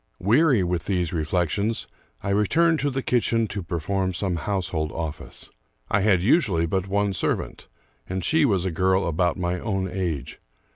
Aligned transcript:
Weary 0.17 0.63
with 0.63 0.87
these 0.87 1.13
reflections, 1.13 1.85
I 2.23 2.29
returned 2.29 2.79
to 2.79 2.89
the 2.89 3.03
kitchen 3.03 3.45
to 3.49 3.61
perform 3.61 4.15
some 4.15 4.37
household 4.37 4.91
office. 4.91 5.51
I 5.91 5.99
had 6.01 6.23
usually 6.23 6.65
but 6.65 6.87
one 6.87 7.13
serv 7.13 7.39
ant, 7.41 7.67
and 8.09 8.25
she 8.25 8.43
was 8.43 8.65
a 8.65 8.71
girl 8.71 9.07
about 9.07 9.37
my 9.37 9.59
own 9.59 9.87
age. 9.87 10.39